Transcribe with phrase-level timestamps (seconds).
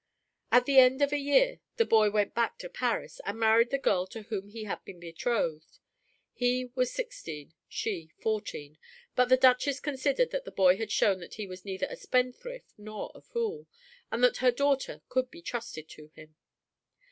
[0.51, 3.77] At the end of a year the boy went back to Paris and married the
[3.77, 5.77] girl to whom he had been betrothed.
[6.33, 8.79] He was sixteen, she fourteen,
[9.15, 12.73] but the Duchess considered that the boy had shown that he was neither a spendthrift
[12.79, 13.67] nor a fool,
[14.11, 16.35] and that her daughter could be trusted to him.